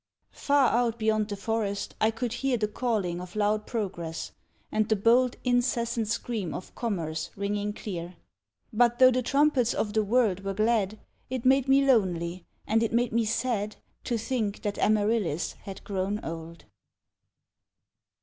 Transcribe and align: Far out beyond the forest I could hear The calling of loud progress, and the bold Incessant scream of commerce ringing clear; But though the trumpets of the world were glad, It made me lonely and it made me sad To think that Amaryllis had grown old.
Far 0.33 0.69
out 0.71 0.97
beyond 0.97 1.27
the 1.27 1.35
forest 1.35 1.93
I 2.01 2.09
could 2.09 2.33
hear 2.33 2.57
The 2.57 2.67
calling 2.67 3.21
of 3.21 3.35
loud 3.35 3.67
progress, 3.67 4.31
and 4.71 4.89
the 4.89 4.95
bold 4.95 5.35
Incessant 5.43 6.07
scream 6.07 6.55
of 6.55 6.73
commerce 6.73 7.29
ringing 7.35 7.71
clear; 7.71 8.15
But 8.73 8.97
though 8.97 9.11
the 9.11 9.21
trumpets 9.21 9.75
of 9.75 9.93
the 9.93 10.03
world 10.03 10.43
were 10.43 10.55
glad, 10.55 10.97
It 11.29 11.45
made 11.45 11.67
me 11.67 11.85
lonely 11.85 12.43
and 12.65 12.81
it 12.81 12.93
made 12.93 13.11
me 13.13 13.25
sad 13.25 13.75
To 14.05 14.17
think 14.17 14.63
that 14.63 14.79
Amaryllis 14.79 15.51
had 15.65 15.83
grown 15.83 16.19
old. 16.25 16.65